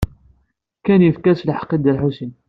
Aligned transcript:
Ken 0.85 1.01
yefka-as 1.05 1.41
lḥeqq 1.47 1.71
i 1.75 1.77
Dda 1.79 1.91
Lḥusin. 1.97 2.31